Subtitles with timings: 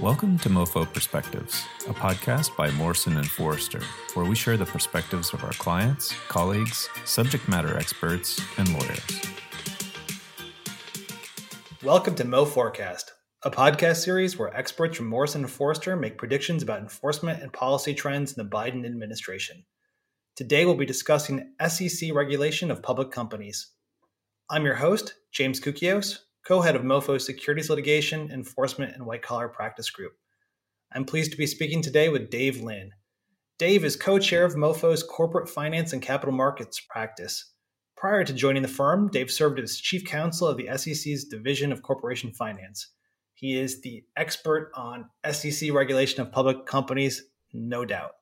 [0.00, 3.80] Welcome to MoFo Perspectives, a podcast by Morrison and Foerster,
[4.14, 9.20] where we share the perspectives of our clients, colleagues, subject matter experts, and lawyers.
[11.84, 13.12] Welcome to Mo Forecast,
[13.44, 17.94] a podcast series where experts from Morrison and Foerster make predictions about enforcement and policy
[17.94, 19.64] trends in the Biden administration.
[20.34, 23.70] Today we'll be discussing SEC regulation of public companies.
[24.50, 25.60] I'm your host, James
[26.44, 30.12] Koukios, co-head of MoFo's Securities Litigation, Enforcement, and White Collar Practice Group.
[30.92, 32.92] I'm pleased to be speaking today with Dave Lynn.
[33.58, 37.52] Dave is co-chair of MoFo's Corporate Finance and Capital Markets practice.
[37.96, 41.82] Prior to joining the firm, Dave served as chief counsel of the SEC's Division of
[41.82, 42.88] Corporation Finance.
[43.34, 47.22] He is the expert on SEC regulation of public companies,
[47.52, 48.12] no doubt.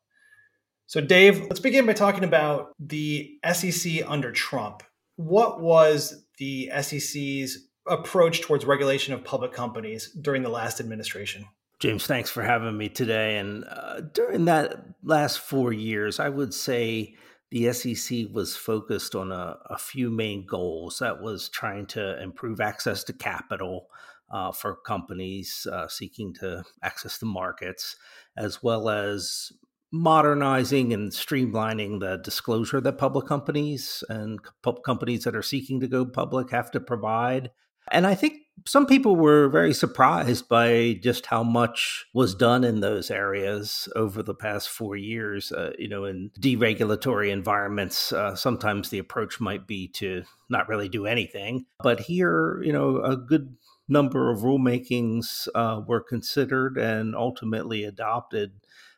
[0.86, 4.83] So, Dave, let's begin by talking about the SEC under Trump.
[5.16, 11.46] What was the SEC's approach towards regulation of public companies during the last administration.
[11.80, 13.38] James, thanks for having me today.
[13.38, 17.16] And uh, during that last four years, I would say
[17.50, 21.00] the SEC was focused on a, a few main goals.
[21.00, 23.89] That was trying to improve access to capital
[24.30, 27.96] uh, for companies uh, seeking to access the markets,
[28.36, 29.52] as well as
[29.92, 34.41] modernizing and streamlining the disclosure that public companies and
[34.84, 37.50] companies that are seeking to go public have to provide
[37.91, 38.34] and I think
[38.66, 44.22] some people were very surprised by just how much was done in those areas over
[44.22, 45.50] the past four years.
[45.50, 50.89] Uh, you know, in deregulatory environments, uh, sometimes the approach might be to not really
[50.89, 51.66] do anything.
[51.83, 53.56] But here, you know, a good
[53.89, 58.52] number of rulemakings uh, were considered and ultimately adopted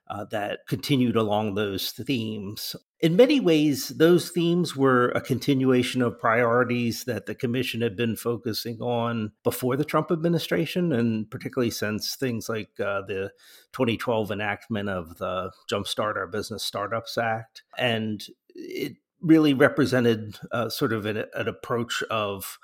[0.08, 2.76] uh, that continued along those themes.
[3.00, 8.16] In many ways, those themes were a continuation of priorities that the Commission had been
[8.16, 13.30] focusing on before the Trump administration, and particularly since things like uh, the
[13.72, 17.62] 2012 enactment of the Jumpstart Our Business Startups Act.
[17.76, 22.58] And it really represented uh, sort of an, an approach of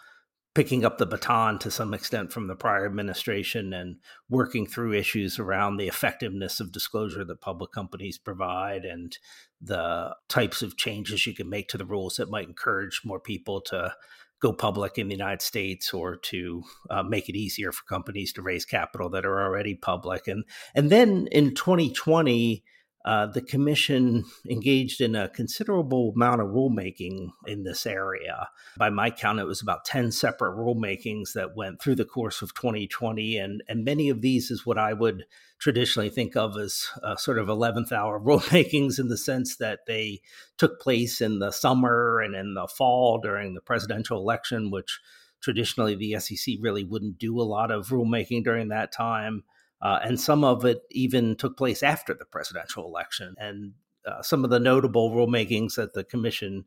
[0.55, 3.97] picking up the baton to some extent from the prior administration and
[4.29, 9.19] working through issues around the effectiveness of disclosure that public companies provide and
[9.60, 13.60] the types of changes you can make to the rules that might encourage more people
[13.60, 13.94] to
[14.41, 18.43] go public in the United States or to uh, make it easier for companies to
[18.43, 20.26] raise capital that are already public.
[20.26, 20.44] And
[20.75, 22.65] and then in 2020
[23.05, 28.49] uh, the commission engaged in a considerable amount of rulemaking in this area.
[28.77, 32.55] By my count, it was about 10 separate rulemakings that went through the course of
[32.55, 33.39] 2020.
[33.39, 35.25] And, and many of these is what I would
[35.59, 40.21] traditionally think of as uh, sort of 11th hour rulemakings in the sense that they
[40.59, 45.00] took place in the summer and in the fall during the presidential election, which
[45.41, 49.44] traditionally the SEC really wouldn't do a lot of rulemaking during that time.
[49.83, 53.35] Uh, and some of it even took place after the presidential election.
[53.39, 53.73] And
[54.07, 56.65] uh, some of the notable rulemakings that the commission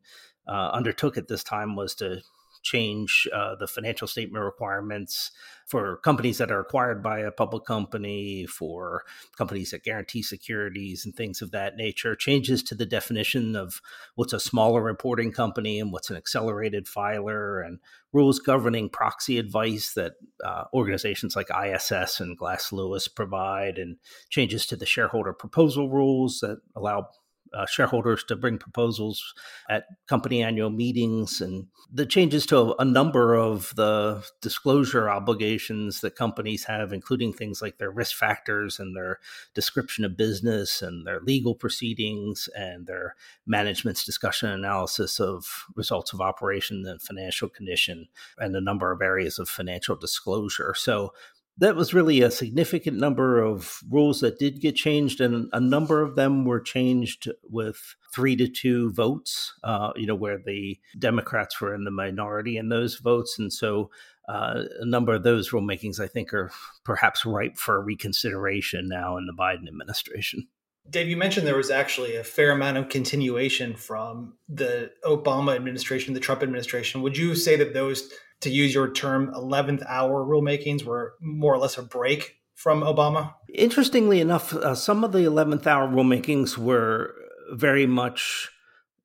[0.48, 2.20] uh, undertook at this time was to
[2.64, 5.30] change uh, the financial statement requirements
[5.66, 9.02] for companies that are acquired by a public company, for
[9.36, 13.80] companies that guarantee securities and things of that nature, changes to the definition of
[14.14, 17.78] what's a smaller reporting company and what's an accelerated filer, and
[18.12, 20.14] rules governing proxy advice that
[20.44, 23.96] uh, organizations like ISS and Glass Lewis provide, and
[24.30, 27.08] changes to the shareholder proposal rules that allow
[27.54, 29.34] uh, shareholders to bring proposals
[29.68, 36.16] at company annual meetings and the changes to a number of the disclosure obligations that
[36.16, 39.18] companies have, including things like their risk factors and their
[39.54, 43.14] description of business and their legal proceedings and their
[43.46, 49.38] management's discussion analysis of results of operation and financial condition and a number of areas
[49.38, 50.74] of financial disclosure.
[50.76, 51.12] So
[51.58, 56.02] that was really a significant number of rules that did get changed, and a number
[56.02, 59.54] of them were changed with three to two votes.
[59.62, 63.90] Uh, you know, where the Democrats were in the minority in those votes, and so
[64.28, 66.50] uh, a number of those rulemakings, I think, are
[66.84, 70.48] perhaps ripe for reconsideration now in the Biden administration.
[70.90, 76.12] Dave, you mentioned there was actually a fair amount of continuation from the Obama administration,
[76.12, 77.00] the Trump administration.
[77.00, 78.12] Would you say that those
[78.44, 83.34] to use your term, 11th hour rulemakings were more or less a break from Obama?
[83.52, 87.14] Interestingly enough, uh, some of the 11th hour rulemakings were
[87.50, 88.50] very much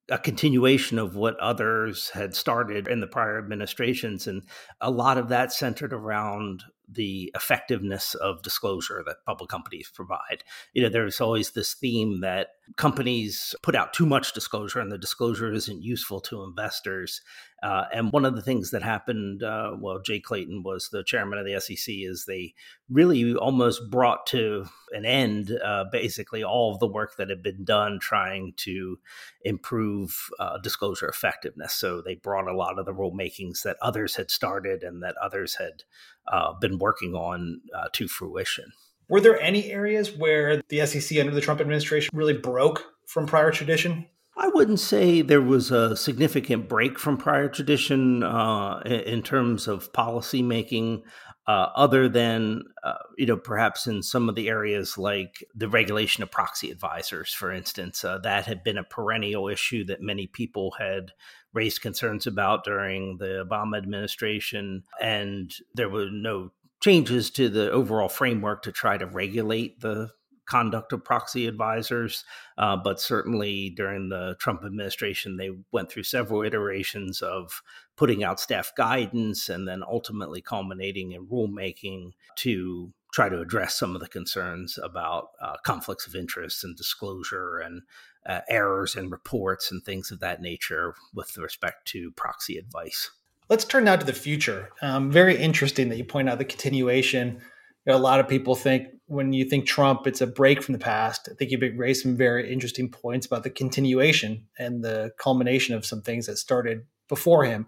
[0.08, 4.26] a continuation of what others had started in the prior administrations.
[4.26, 4.42] And
[4.80, 10.42] a lot of that centered around the effectiveness of disclosure that public companies provide.
[10.72, 14.98] You know, there's always this theme that companies put out too much disclosure and the
[14.98, 17.20] disclosure isn't useful to investors.
[17.62, 21.38] Uh, and one of the things that happened, uh, well, Jay Clayton was the chairman
[21.38, 22.54] of the SEC, is they
[22.88, 27.64] really almost brought to an end uh, basically all of the work that had been
[27.64, 28.98] done trying to
[29.42, 31.74] improve uh, disclosure effectiveness.
[31.74, 35.56] So they brought a lot of the rulemakings that others had started and that others
[35.56, 35.82] had
[36.30, 38.72] uh, been working on uh, to fruition.
[39.08, 43.50] Were there any areas where the SEC under the Trump administration really broke from prior
[43.50, 44.06] tradition?
[44.36, 49.92] I wouldn't say there was a significant break from prior tradition uh, in terms of
[49.92, 51.02] policy making,
[51.46, 56.22] uh, other than uh, you know perhaps in some of the areas like the regulation
[56.22, 60.74] of proxy advisors, for instance, uh, that had been a perennial issue that many people
[60.78, 61.12] had
[61.52, 68.08] raised concerns about during the Obama administration, and there were no changes to the overall
[68.08, 70.10] framework to try to regulate the
[70.50, 72.24] conduct of proxy advisors.
[72.58, 77.62] Uh, but certainly during the Trump administration, they went through several iterations of
[77.96, 83.94] putting out staff guidance and then ultimately culminating in rulemaking to try to address some
[83.94, 87.82] of the concerns about uh, conflicts of interest and disclosure and
[88.26, 93.10] uh, errors in reports and things of that nature with respect to proxy advice.
[93.50, 94.70] Let's turn now to the future.
[94.80, 97.42] Um, very interesting that you point out the continuation
[97.90, 100.78] know, a lot of people think when you think Trump, it's a break from the
[100.78, 101.28] past.
[101.30, 105.84] I think you've raised some very interesting points about the continuation and the culmination of
[105.84, 107.66] some things that started before him.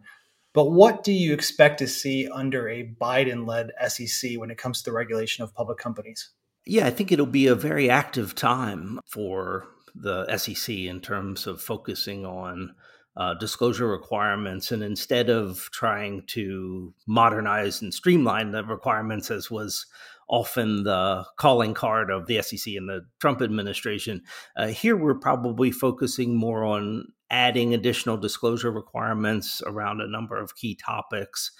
[0.55, 4.78] But what do you expect to see under a Biden led SEC when it comes
[4.78, 6.31] to the regulation of public companies?
[6.64, 11.61] Yeah, I think it'll be a very active time for the SEC in terms of
[11.61, 12.75] focusing on
[13.17, 14.73] uh, disclosure requirements.
[14.73, 19.87] And instead of trying to modernize and streamline the requirements, as was
[20.29, 24.23] often the calling card of the SEC and the Trump administration,
[24.56, 30.56] uh, here we're probably focusing more on adding additional disclosure requirements around a number of
[30.56, 31.50] key topics.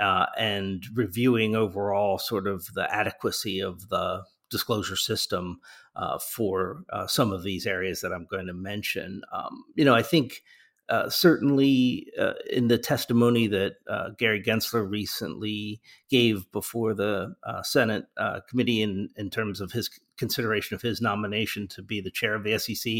[0.00, 4.22] Uh, and reviewing overall sort of the adequacy of the
[4.52, 5.58] disclosure system
[5.96, 9.22] uh, for uh, some of these areas that I'm going to mention.
[9.32, 10.42] Um, you know, I think
[10.92, 15.80] uh, certainly uh, in the testimony that uh, Gary Gensler recently
[16.10, 21.00] gave before the uh, Senate uh, committee in, in terms of his consideration of his
[21.00, 22.92] nomination to be the chair of the SEC,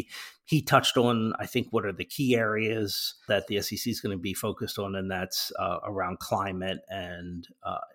[0.47, 4.17] he touched on, I think, what are the key areas that the SEC is going
[4.17, 5.53] to be focused on, and that's
[5.85, 7.47] around climate and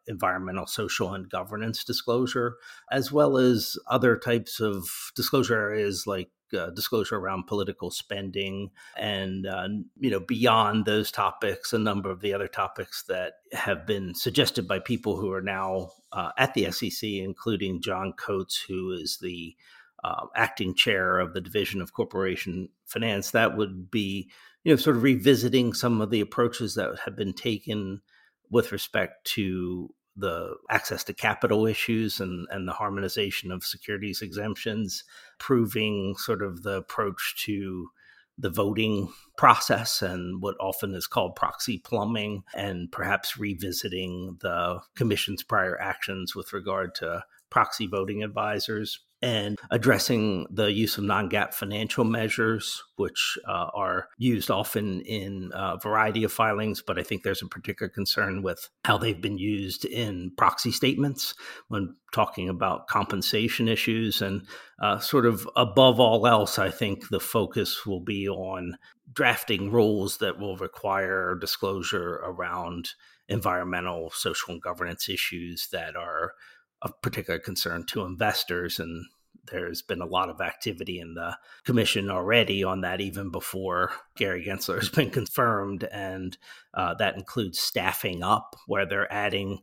[0.05, 2.57] environmental, social, and governance disclosure,
[2.91, 9.45] as well as other types of disclosure areas like uh, disclosure around political spending and
[9.45, 9.67] uh,
[9.99, 14.67] you know beyond those topics a number of the other topics that have been suggested
[14.67, 19.55] by people who are now uh, at the sec including john coates who is the
[20.03, 23.31] uh, acting chair of the division of corporation finance.
[23.31, 24.29] That would be
[24.63, 28.01] you know sort of revisiting some of the approaches that have been taken
[28.49, 35.03] with respect to the access to capital issues and, and the harmonization of securities exemptions,
[35.37, 37.89] proving sort of the approach to
[38.37, 45.43] the voting process and what often is called proxy plumbing, and perhaps revisiting the commission's
[45.43, 51.53] prior actions with regard to proxy voting advisors and addressing the use of non GAAP
[51.53, 56.81] financial measures, which uh, are used often in a variety of filings.
[56.81, 61.33] But I think there's a particular concern with how they've been used in proxy statements
[61.67, 64.21] when talking about compensation issues.
[64.21, 64.43] And
[64.81, 68.77] uh, sort of above all else, I think the focus will be on
[69.11, 72.89] drafting rules that will require disclosure around
[73.29, 76.33] environmental, social, and governance issues that are
[76.81, 78.79] of particular concern to investors.
[78.79, 79.05] And
[79.51, 84.45] there's been a lot of activity in the commission already on that, even before Gary
[84.45, 85.83] Gensler has been confirmed.
[85.91, 86.37] And
[86.73, 89.59] uh, that includes staffing up, where they're adding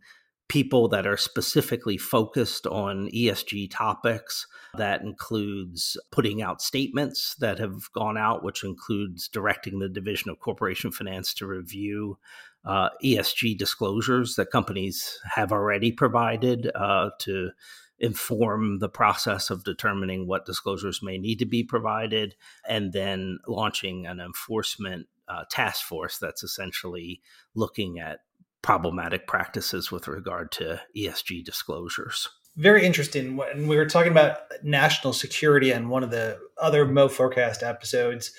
[0.48, 4.46] people that are specifically focused on ESG topics.
[4.76, 10.40] That includes putting out statements that have gone out, which includes directing the Division of
[10.40, 12.18] Corporation Finance to review
[12.64, 17.50] uh, ESG disclosures that companies have already provided uh, to
[17.98, 22.34] inform the process of determining what disclosures may need to be provided,
[22.68, 27.20] and then launching an enforcement uh, task force that's essentially
[27.54, 28.20] looking at
[28.62, 32.28] problematic practices with regard to ESG disclosures.
[32.56, 33.36] Very interesting.
[33.36, 38.32] When we were talking about national security and one of the other Mo Forecast episodes,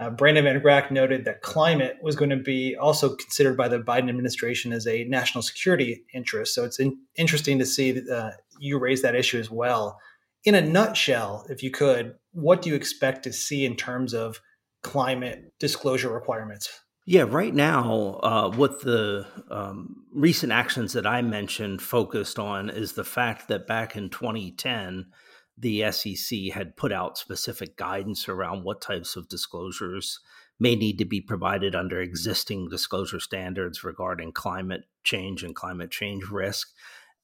[0.00, 3.78] uh, Brandon Van Grack noted that climate was going to be also considered by the
[3.78, 6.54] Biden administration as a national security interest.
[6.54, 10.00] So it's in, interesting to see that uh, you raise that issue as well.
[10.44, 14.40] In a nutshell, if you could, what do you expect to see in terms of
[14.82, 16.80] climate disclosure requirements?
[17.04, 22.92] Yeah, right now, uh, what the um, recent actions that I mentioned focused on is
[22.92, 25.06] the fact that back in 2010,
[25.60, 30.20] the SEC had put out specific guidance around what types of disclosures
[30.58, 36.28] may need to be provided under existing disclosure standards regarding climate change and climate change
[36.28, 36.68] risk.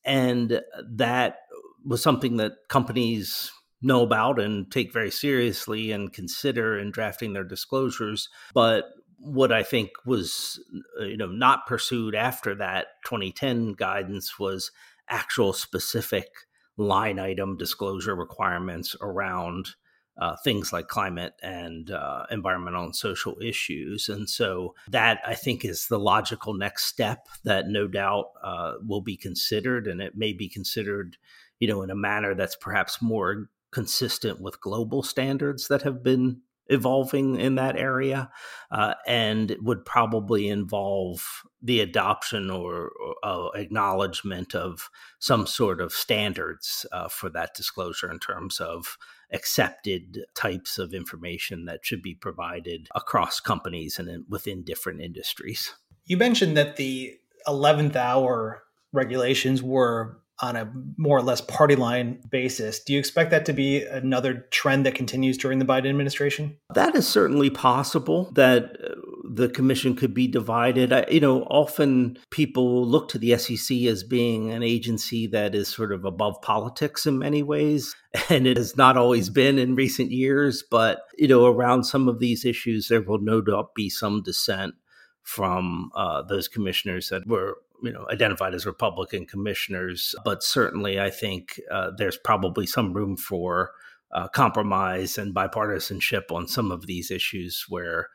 [0.05, 1.39] And that
[1.85, 3.51] was something that companies
[3.83, 8.29] know about and take very seriously and consider in drafting their disclosures.
[8.55, 8.85] But
[9.19, 10.61] what I think was
[11.01, 14.71] you know not pursued after that 2010 guidance was
[15.09, 16.29] actual specific
[16.77, 19.71] line item disclosure requirements around
[20.19, 24.09] uh, things like climate and uh, environmental and social issues.
[24.09, 29.03] And so that I think is the logical next step that no doubt uh, will
[29.03, 31.17] be considered, and it may be considered,
[31.59, 36.41] you know, in a manner that's perhaps more consistent with global standards that have been
[36.69, 38.31] evolving in that area
[38.71, 45.93] uh, and would probably involve the adoption or, or uh, acknowledgement of some sort of
[45.93, 48.97] standards uh, for that disclosure in terms of
[49.33, 55.75] accepted types of information that should be provided across companies and in, within different industries.
[56.05, 57.15] You mentioned that the
[57.49, 62.81] 11th hour regulations were on a more or less party line basis.
[62.81, 66.57] Do you expect that to be another trend that continues during the Biden administration?
[66.75, 70.93] That is certainly possible that uh, the commission could be divided.
[70.93, 75.69] I, you know, often people look to the SEC as being an agency that is
[75.69, 77.95] sort of above politics in many ways.
[78.31, 80.65] And it has not always been in recent years.
[80.71, 84.75] But, you know, around some of these issues, there will no doubt be some dissent
[85.23, 91.11] from uh, those commissioners that were you know identified as Republican commissioners, but certainly I
[91.11, 93.71] think uh, there's probably some room for
[94.13, 98.09] uh, compromise and bipartisanship on some of these issues where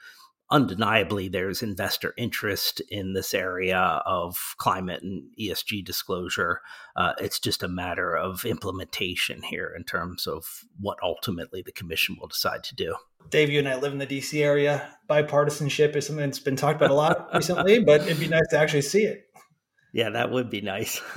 [0.52, 6.62] undeniably there's investor interest in this area of climate and ESG disclosure.
[6.96, 12.18] Uh, it's just a matter of implementation here in terms of what ultimately the commission
[12.20, 12.96] will decide to do.
[13.30, 14.90] Dave, you and I live in the DC area.
[15.10, 18.58] Bipartisanship is something that's been talked about a lot recently, but it'd be nice to
[18.58, 19.31] actually see it.
[19.94, 21.02] Yeah, that would be nice.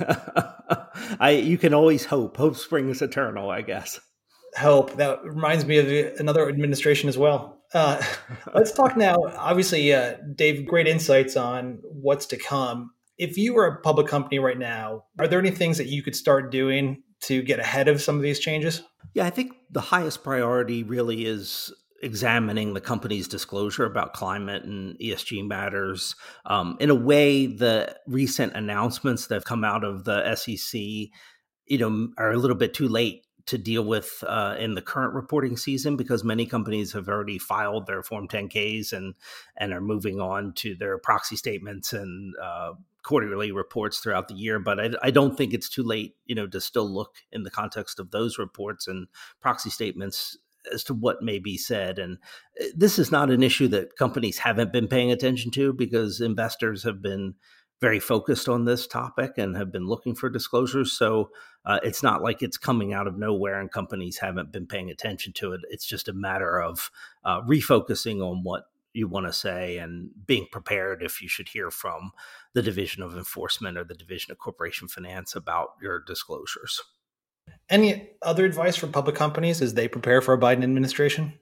[1.19, 2.37] I you can always hope.
[2.37, 3.99] Hope springs eternal, I guess.
[4.57, 7.61] Hope that reminds me of another administration as well.
[7.73, 8.01] Uh,
[8.53, 9.17] let's talk now.
[9.37, 12.91] Obviously, uh, Dave, great insights on what's to come.
[13.17, 16.15] If you were a public company right now, are there any things that you could
[16.15, 18.83] start doing to get ahead of some of these changes?
[19.13, 21.73] Yeah, I think the highest priority really is
[22.05, 26.15] examining the company's disclosure about climate and ESG matters.
[26.45, 31.77] Um, in a way, the recent announcements that have come out of the SEC, you
[31.77, 35.57] know, are a little bit too late to deal with uh, in the current reporting
[35.57, 39.15] season because many companies have already filed their Form 10Ks and
[39.57, 44.57] and are moving on to their proxy statements and uh, quarterly reports throughout the year.
[44.57, 47.51] But I, I, don't think it's too late, you know, to still look in the
[47.51, 49.07] context of those reports and
[49.39, 50.35] proxy statements
[50.73, 51.99] as to what may be said.
[51.99, 52.17] And
[52.61, 56.83] uh, this is not an issue that companies haven't been paying attention to because investors
[56.83, 57.35] have been
[57.81, 60.93] very focused on this topic and have been looking for disclosures.
[60.93, 61.29] So
[61.65, 65.33] uh, it's not like it's coming out of nowhere and companies haven't been paying attention
[65.33, 65.61] to it.
[65.69, 66.89] It's just a matter of
[67.23, 71.69] uh, refocusing on what you want to say and being prepared if you should hear
[71.69, 72.11] from
[72.53, 76.81] the Division of Enforcement or the Division of Corporation Finance about your disclosures.
[77.69, 81.33] Any other advice for public companies as they prepare for a Biden administration?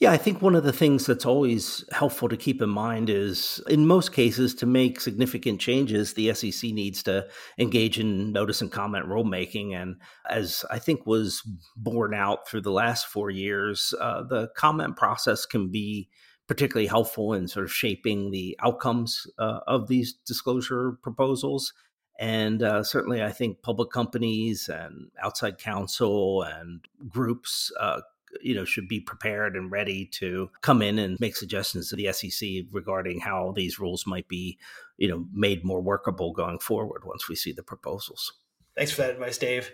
[0.00, 3.62] Yeah, I think one of the things that's always helpful to keep in mind is
[3.68, 8.72] in most cases, to make significant changes, the SEC needs to engage in notice and
[8.72, 9.74] comment rulemaking.
[9.74, 9.96] And
[10.28, 11.42] as I think was
[11.76, 16.08] borne out through the last four years, uh, the comment process can be
[16.48, 21.74] particularly helpful in sort of shaping the outcomes uh, of these disclosure proposals.
[22.20, 28.02] And uh, certainly, I think public companies and outside counsel and groups, uh,
[28.42, 32.12] you know, should be prepared and ready to come in and make suggestions to the
[32.12, 34.58] SEC regarding how these rules might be,
[34.98, 38.34] you know, made more workable going forward once we see the proposals.
[38.76, 39.72] Thanks for that advice, Dave.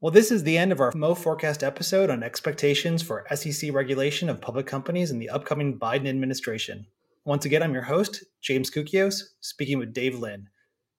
[0.00, 4.28] Well, this is the end of our Mo Forecast episode on expectations for SEC regulation
[4.28, 6.86] of public companies in the upcoming Biden administration.
[7.24, 10.50] Once again, I'm your host, James Koukios, speaking with Dave Lynn.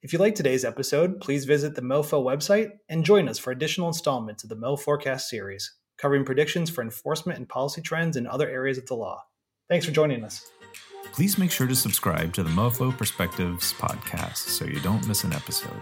[0.02, 3.88] If you like today's episode, please visit the MoFo website and join us for additional
[3.88, 8.48] installments of the Mo Forecast series, covering predictions for enforcement and policy trends in other
[8.48, 9.24] areas of the law.
[9.68, 10.46] Thanks for joining us.
[11.12, 15.34] Please make sure to subscribe to the MoFo Perspectives podcast so you don't miss an
[15.34, 15.82] episode.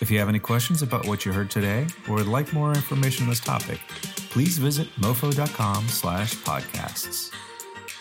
[0.00, 3.24] If you have any questions about what you heard today or would like more information
[3.24, 3.80] on this topic,
[4.30, 7.32] please visit mofo.com slash podcasts.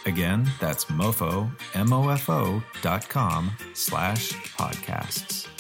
[0.08, 5.57] Again, that's mofo, M-O-F-O dot com slash podcasts.